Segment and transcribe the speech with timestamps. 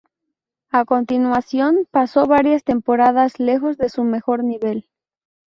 [0.71, 4.89] A continuación pasó varias temporadas lejos de su mejor nivel.